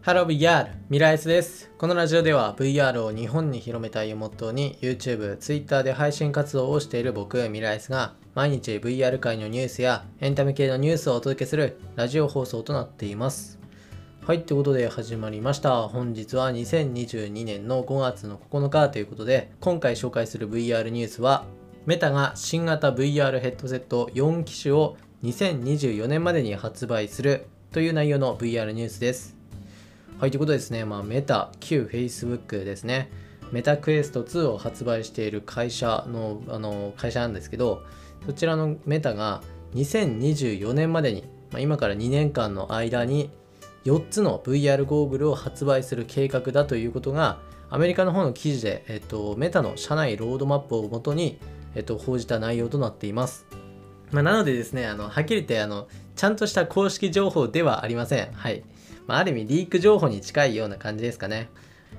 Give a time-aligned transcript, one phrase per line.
[0.00, 0.68] ハロー VR!
[0.88, 1.72] ミライスです。
[1.76, 13.58] このラジオでは VR を日本に広めたいをモットーに YouTube、Twitter で配信活動をしている僕、ミライスが毎日 VR 界のニュースやエンタメ系のニュースをお届けするラジオ放送となっています。
[14.24, 15.88] はい、ということで始まりました。
[15.88, 21.44] 本日は2022年の5月の9日ということで、今回紹介する VR ニュースは、
[21.86, 29.37] メタが新型 VR ヘッドセット4機種を2024年までに発売するという内容の VR ニュースです。
[30.18, 33.08] はい、ということですね、まあ、メタ、旧 Facebook ですね、
[33.52, 37.84] メタクエスト2を発売している会社のあの会社なんですけど、
[38.26, 39.42] そちらのメタが
[39.76, 41.22] 2024年までに、
[41.52, 43.30] まあ、今から2年間の間に
[43.84, 47.38] 4つの VR ゴーグルを発売する計画だということが、
[47.70, 51.38] アメリカの方の記事で、えっと、メタの社内ロードマップをもとに、
[51.76, 53.46] えっと、報じた内容となっています。
[54.10, 58.32] まあ、なのでですね、あのはっきり言ってあの、ちゃんとした公式情報ではありません。
[58.32, 58.64] はい。
[59.08, 61.48] まあ、ある意味リーク情報に近いような感じですかね。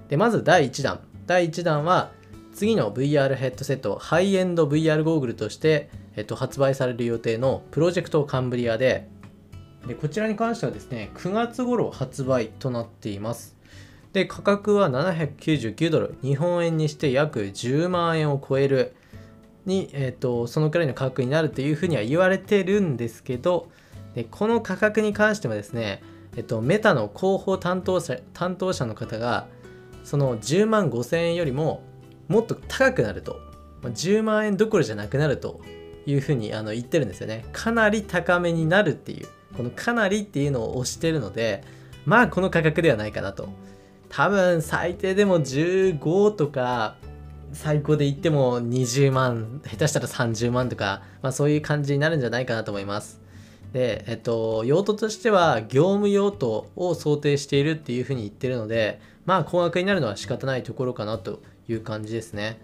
[0.08, 1.02] で、まず第1弾。
[1.25, 2.11] 第1弾は、
[2.53, 9.09] 次の VR ヘッドセット、ハイエンド VR ゴーグルとして、えっと、発売される予定のプロジェクトカンブリアで、
[9.88, 13.56] でこちらに関してはですね、9月頃発売となっています。
[14.14, 18.94] で、価格は799ドル、日本円にして約10万円を超える
[19.66, 23.69] に、えっと、そのくらいの価格になるっていうふうには言われてるんですけど、
[24.16, 26.02] でこの価格に関してはですね、
[26.35, 29.47] えっと、メタの広報担当者担当者の方が
[30.03, 31.83] その10万5000円よりも
[32.27, 33.39] もっと高くなると。
[33.81, 35.61] 10万円どころじゃなくなると
[36.05, 37.45] いうふうにあの言ってるんですよね。
[37.53, 39.27] かなり高めになるっていう。
[39.55, 41.63] このかなりっていうのを押してるので
[42.05, 43.50] まあこの価格ではないかなと。
[44.09, 46.95] 多分最低でも15とか
[47.53, 53.22] 最高で言っても20万下手したら30万とか、まあ、そういう感じになるんじゃないかなと思います。
[53.73, 62.59] で、えっと、用途としては業務用途を想定しているっていうふうに言ってるので、まあ高額になるのは仕方ないところかなという感じですね。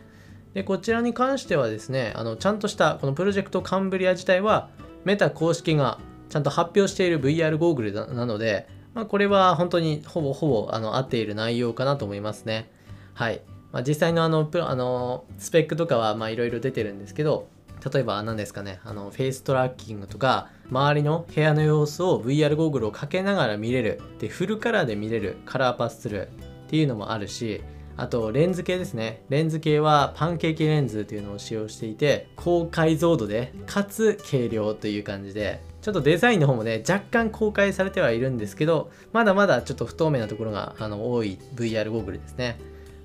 [0.53, 4.69] で、こちらに関してはですね、あのちゃんとしたこのプロジェクトカンブリア自体は
[5.03, 5.99] メタ公式が
[6.29, 12.72] ちゃんと発表している VR ゴーグルなので、まあ、これは本当にほぼほぼあの合っている内容かなと思いますね。
[13.13, 13.41] はい。
[13.72, 17.49] まあ、実際のあのプあのスペックとかはいろいろ出てるんですけど、
[17.91, 26.29] 例えば何ですかねあのフェイストラッキングとか周りの部屋の様子を VR ゴーグルをかけながら見れるでフルカラーで見れるカラーパススルー
[26.65, 27.61] っていうのもあるし
[27.97, 29.23] あとレンズ系ですね。
[29.29, 42.59] レンズ系はパンケーキレンズというのを使用していて高解像度でかつ軽量という感じでちょっとデザインの方もね若干公開されてはいるんですけどまだまだちょっと不透明なところがあの多い VR ゴーグルですね。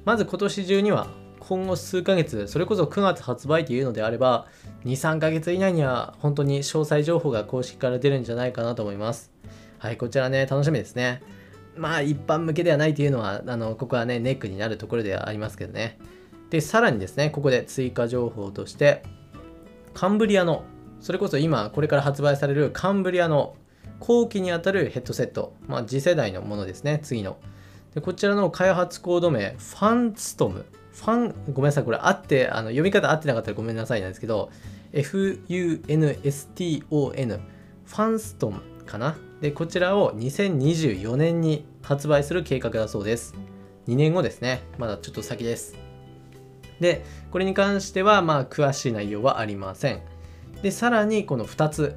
[0.05, 1.07] まず今年中には
[1.41, 4.47] 今後数ヶ月それこそ9月発売というのであれば
[4.85, 9.33] 23ヶ月以内には本当に詳細情報が公式から出るんじゃないかなと思います。
[9.79, 11.23] はいこちらね楽しみですね。
[11.77, 15.99] まあ一般向けではないというのはあのここはねネックになるところではありますけどね。
[16.51, 19.03] でさらにですねここで追加情報として
[19.95, 20.65] カンブリアの
[21.01, 23.57] それこそ今これから発売されるカンブリアの
[23.99, 27.39] 後期にあたるヘッドセット、まあ、次世代のものですね次の。
[27.95, 30.65] でこちらの開発コード名ファンストム。
[30.93, 34.51] ファン、ごめんなさい、これ合って、あの読み方合ってなかったらごめんなさいなんですけど、
[34.93, 35.91] F-U-N-S-T-O-N、
[37.85, 39.17] ファンストンかな？
[39.41, 43.35] で、こちらを2024年に発売する計画だそうです。
[43.89, 44.63] 2年後ですね。
[44.79, 45.77] まだちょっと先です。
[46.81, 50.01] で、これに関しては、まあ、詳しい内容はありません。
[50.63, 51.97] で、さらにこの2つ、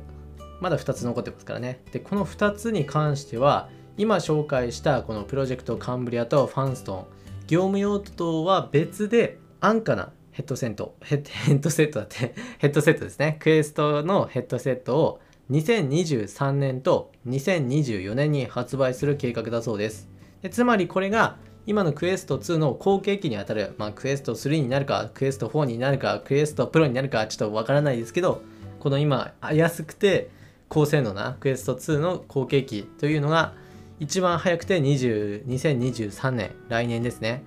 [0.61, 1.81] まだ2つ残ってますからね。
[1.91, 7.05] で、この2つに関しては、今紹介したこのプロジェクトカンブリアとファンストン、
[7.47, 15.19] 業務用途とは別で安価なヘッドセットヘッドセットだって ヘッドセットですねクエストのヘッドセットを
[15.51, 20.09] 2023年と2024年に発売する計画だそうです。
[20.41, 28.41] でつまりこれが今のクエスト2の後継機にあたる、まあ、クエスト3になるかクエスト4になるかクエストプロになるかちょっとわからないですけど
[28.81, 30.29] この今安くて
[30.67, 33.53] 高性能なクエスト2の後継機というのが
[33.99, 37.43] 一番早くて20 2023年来年ですね。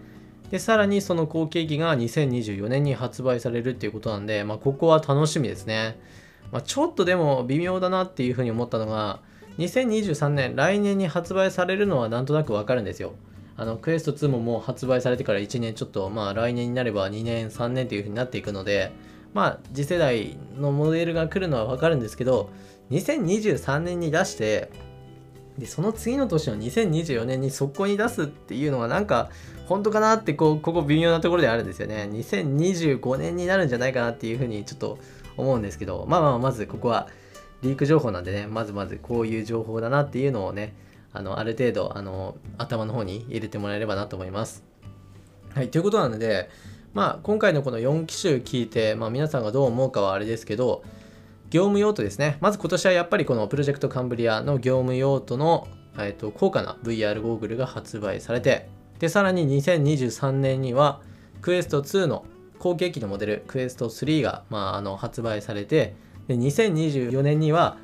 [0.50, 5.98] でさらにその後継機が2024年に発売されるっていうことなんで、まあ、ここは楽しみですね、
[6.52, 9.20] まあ、ちょっとでも微妙だなっていうふうに思ったのが
[9.58, 13.14] 2023年来年に発売されるのはなんとなくわかるんですよ。
[13.58, 18.92] あのクエスト2ももう発売されてから1年ちょっとまあ来年になれば2年3年というふうになっていくので
[19.32, 22.50] まあ次世代のモデルが来るのはわかるんですけど
[22.90, 24.70] 2023年に出して
[25.58, 29.30] でその次の年の2024年に速攻に出すっていうのはなんか
[29.66, 34.98] 本当かなってこうここ微妙なところであるんですよね2025年になるんじゃないかなっていうふうにちょっと
[35.36, 37.08] 思うんですけどまあまあまずここは
[37.62, 40.74] リーク情報なんでねまずまずこういう情報だなっていうのをね
[41.12, 44.64] あのある程度あの頭の方に入れてもらえればなと思います。
[45.54, 46.50] はい、ということなので、
[46.92, 50.82] まあ、今回のこの4機種聞いて、まあ、皆さんがどう思うかはあれですけど、
[51.50, 52.38] 業務用途ですね。
[52.40, 61.00] まず今年はやっぱりこのプロジェクトカンブリアの業務用途の、えー、と高価な VR ゴーグルが発売されて、で、さらに2023年には
[61.42, 62.24] クエスト2の
[62.58, 65.94] 後継機のモデルクエスト3が、まあ、あの発売されて
[66.28, 67.76] で2024年には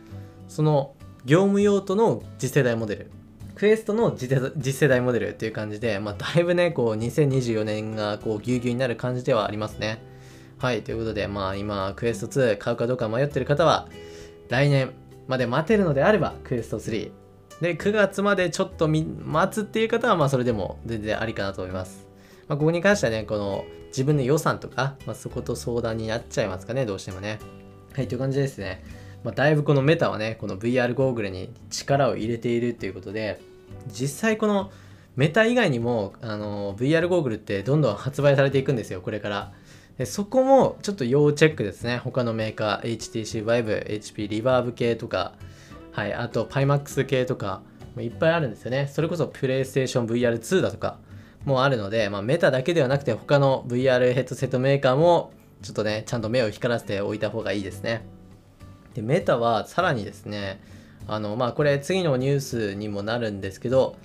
[0.48, 0.94] その
[1.24, 3.10] 業務用途の次世代モデル
[3.54, 10.02] クエストの次世代モデルっていう感じで、まあ、だいぶねこう2024年がこうぎゅうぎゅうになる感じではありますね
[10.62, 13.88] はいということでまあ今クエスト2買うかどうか迷ってる方は
[14.48, 14.92] 来年
[15.26, 17.10] まで待てるのであればクエスト3
[17.60, 22.12] で9月までちょっと待つっていう方はまあそれでも全然ありかなと思います
[22.48, 27.38] まあ、ここに関してはね、この自分の予算とか、まあ、そこと相談になっちゃいますかね、どうしてもね。
[27.94, 28.84] はい、という感じですね。
[29.24, 33.40] まあ、だいぶこのメタはね、この VR ゴーグルに力を入れているっていうことで、
[33.86, 34.70] 実際この
[35.16, 39.52] メタ以外にもあの VR ゴーグルってどんどん発売されていくんですよ、これから。
[39.98, 41.98] でそこもちょっと要チェックですね。
[41.98, 45.34] 他のメーカー、HTC Vive、HP リバーブ系とか、
[45.92, 47.62] はい、あと Pimax 系とか、
[47.98, 48.88] いっぱいあるんですよね。
[48.90, 50.98] それこそ PlayStation VR2 だとか、
[51.44, 58.04] もあるので、まあ、メタだけではなくて他の VR ヘッドセットメーカーもちょっとねちゃんと目を光らせておいた方がいいですね
[58.94, 60.60] でメタはさらにですね
[61.06, 63.96] あのまあこれ次のニュースにもなるんですけど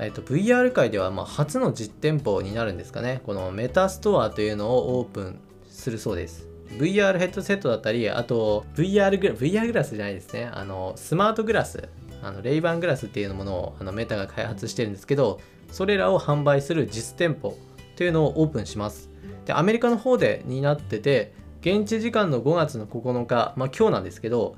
[0.00, 3.20] えっと、VR 界ではま初の実店舗になるんですかね。
[3.26, 6.48] このメタストアというのをオープンするそうです。
[6.78, 10.48] VR ヘッドセットだったり、あと VR グラ VR グラスじゃないですね。
[10.52, 11.88] あの、スマートグラス、
[12.22, 15.38] あのレイバングラスっていうものをあのメタが開発してるんですけど、
[15.70, 17.58] それらを販売する実店舗
[17.96, 19.10] というのをオープンします。
[19.44, 24.56] で、アメリカの方でになってて、現地時間の5月の9日、まあ今日なんですけど、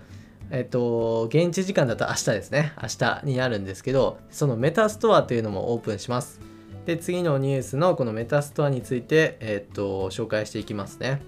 [0.55, 2.75] えっと、現地時間だと明日ですね。
[2.81, 6.41] 明日になるんですけど、そのメタストアというのもオープンします。
[6.85, 11.23] で、次のニュースのこのメタストアについて、えっと、紹介していきますね。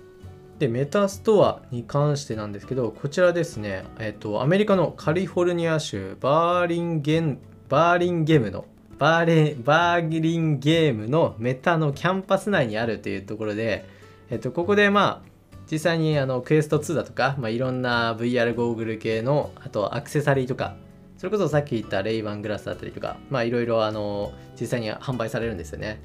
[0.59, 7.39] で、メタストアに関してなんですけど、こちらですね、えっと、アメリカのカリフォルニア州バーリンゲーム、
[7.71, 8.67] バーリンゲムの
[8.99, 13.87] バーレバーリンゲームのメタのキャンパス内にあるというところで、
[14.29, 15.34] えっと、ここでまあ
[15.75, 20.77] 実際にあの Quest 2だとか、まあ、いろんな VR ゴーグル系のあとアクセサリーとか
[21.17, 26.01] それこそさっき言ったレイバングラスだったりとかまあいろいろあの実際に販売されるんですよね。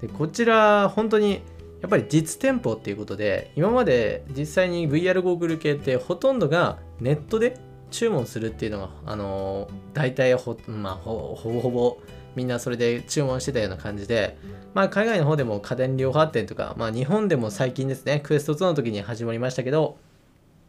[0.00, 1.42] でこちら本当に
[1.82, 7.58] やっぱり実店舗っていうことで今まで実際に VR ゴーグル系ってほとんどがネットで
[7.90, 11.98] 注文するっていうのがあの大体ほ,、まあ、ほぼほぼ
[12.36, 14.36] みんなそれで注文してたような感じで、
[14.74, 19.98] まあ、海外の方でも家電量販店とか、まあ、日本でも最近ですね、クエスト2の時に始まりましたけど、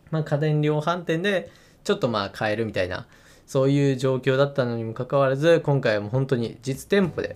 [0.10, 1.50] まあ、家電量販店で
[1.84, 3.08] ちょっとまあ買えるみたいな、
[3.46, 7.36] そういう状況だったのにもかかわらず、今回はもう本当に実店舗で、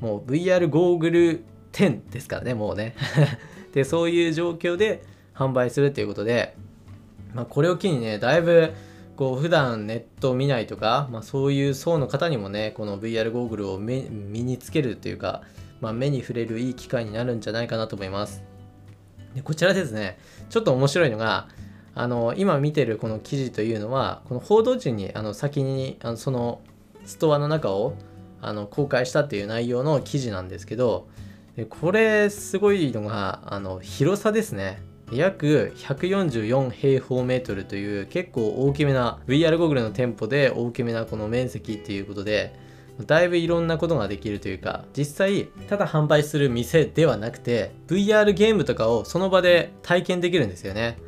[0.00, 2.94] もう VR ゴーグル10ですからね、もうね。
[3.72, 5.02] で、そういう状況で
[5.34, 6.54] 販売するということで、
[7.34, 8.72] まあ、これを機にね、だいぶ
[9.16, 15.42] こう普段ネットを見ないとか、まあ、そういう層の方にもねこの VR ゴーグルを身につけるというか、
[15.80, 18.42] まあ、目に触れるいい機会になるんじゃないかなと思います。
[19.34, 20.18] でこちらですね。
[20.48, 21.48] ちょっと面白いのが
[21.94, 26.60] あの今見てるこの記事というのはこの報道陣にあの先にあのその
[27.04, 27.94] ストアの中を
[28.40, 31.08] あの公開したっていう内容の記事なんですけど
[31.56, 34.82] でこれすごいのがあの広さですね。
[35.12, 42.54] 約144平方メートルという結構大きめな VR ゴーグルの店舗で大きめなこの面積っていうことで
[43.06, 50.98] だいぶいろんなことができるというか実際ただ販売する店ではなくて VR ゲームとかをその場で体験できるんですよね。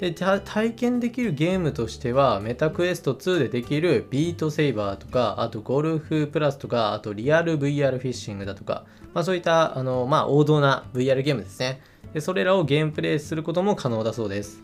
[0.00, 11.82] で体験できるゲームとしてはメタクエスト2でできるビートセイバーとかあとゴルフプラスとかあとリアル VR フィッシングだとか、まあ、そういったあの、まあ、王道な VR ゲームですね
[12.14, 14.62] でそれらをゲームプレイすることも可能だそうです。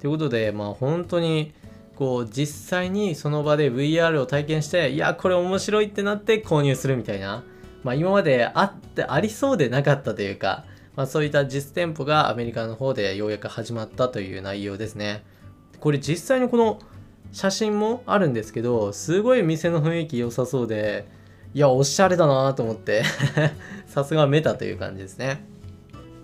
[0.00, 1.52] ということで、まあ本当に
[1.94, 7.44] こう実際にその場で VR を体験していやこれ面白いってなって購入するみたいな、
[7.84, 10.64] まあ、今まであってありそうでなかったというか、
[10.96, 15.22] まあ、そういった実店舗がアメリカの方でようやく始まったという内容ですね
[15.78, 16.78] これ実際のこの
[17.32, 21.06] 写真もあるんですけどすごい店の雰囲気良さそうで
[21.54, 23.02] いやおしゃれだなと思って
[23.86, 25.50] さすがメタという感じですね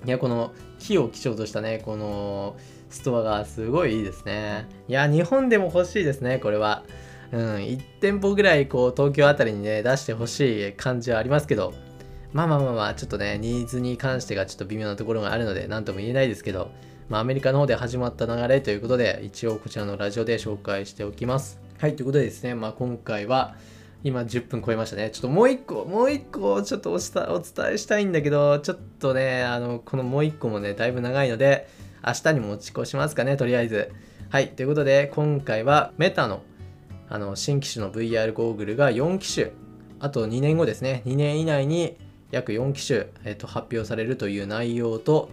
[0.06, 2.56] いや、この木を基調としたね、この
[2.90, 4.68] ストアがすごいいいですね。
[4.86, 6.84] いや、日本でも欲しいですね、これは。
[7.32, 11.74] うん、1店舗ぐらい、こう、東京あたりにね、出してほしい感じはありますけど、
[12.36, 16.70] まあまあまあまあ、ちょっとね、ニーズに関してがちょっと微妙なところがあるので、なんとも言えないですけど、
[17.08, 21.58] まあ、アメリカの方で始まった流れということで、一応こちらのラジオで紹介しておきます。
[21.78, 23.54] はい、ということでですね、まあ、今回は、
[24.04, 25.08] 今10分超えましたね。
[25.08, 31.66] ちょっともう一個、もう一個ちょっとおしたお伝えしたいんだけど、ちょっとね、あの、このもう一個もね、だいぶ長いので、
[32.06, 33.90] 明日に持ち越しますかね、とりあえず。
[34.28, 36.42] はい、ということで、今回はメタの
[37.08, 39.52] あの新機種の VR ゴーグルが4機種、
[40.00, 41.96] あと2年後ですね、2年以内に
[42.30, 45.28] 約4機種、えっと、発表されるという内容と、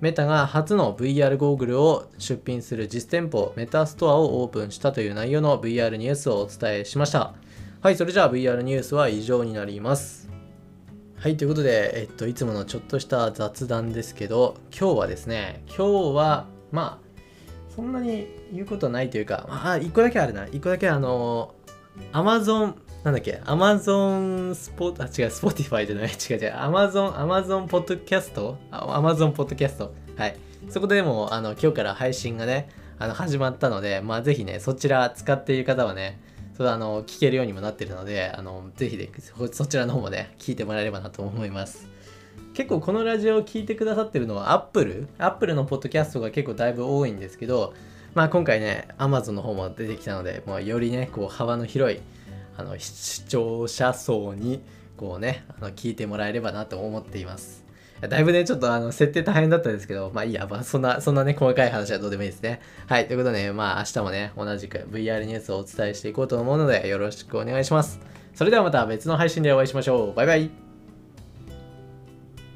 [0.00, 7.32] メタが初の VR ゴーグルを出品する実店舗メタストアをオープンしたという内容の VR ニュースをお伝えしました。
[7.80, 10.28] はい、それじゃあ VR ニュースは以上になります。
[11.16, 20.46] はい、ということで、えっと、いつものちょっとした雑談ですけど、今日はですね、今日は、まあ、そんなに言うことないというか、まあ、一個だけあるな。
[20.46, 21.54] 一個だけあの、
[22.12, 22.74] Amazon
[23.04, 29.92] なんだっけ、アマゾンスポ、あ、違う、スポティファイじゃない、 違う違う、アマゾン、アマゾンポッドキャストアマゾンポッドキャスト。
[30.16, 30.36] はい。
[30.70, 36.18] そこでも、あの、今日から配信がね、あの、始まったので、まあ、ぜひね、そちら使っている方はね、
[36.56, 39.10] そあの、聞けるようにもなってるので、あの、ぜひで、
[39.52, 41.86] そちらの方もね、聞いてもらえればなと思います。
[42.54, 47.74] 結構このラジオを聞いてくださってるのは Apple、Apple のポッドキャストが結構だいぶ多いんですけど、
[48.14, 52.00] まあ今回ね、Amazon の方も出てきたので、もうよりね、こう幅の広い
[52.56, 54.62] あの視聴者層に
[54.96, 57.64] こうねあの聞いてもらえればなと思っています。
[58.00, 62.60] だいぶねちょっとあの設定大変だったんですけどまあいいや、まあ、そんなそんなね細かい話はどうでもいいですね。
[62.86, 68.00] はいということで、ね、まあ明日もね同じく VR ニュースをお伝えしていこうと思うのでよろしくお願いします。
[68.34, 70.14] それではまた別の配信でお会いしましょう。
[70.14, 70.63] バイバイ。